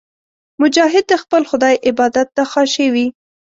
[0.61, 3.07] مجاهد د خپل خدای عبادت ته خاشع وي.